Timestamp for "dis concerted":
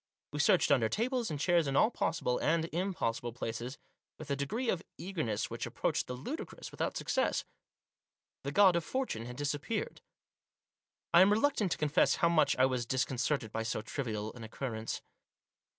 12.87-13.51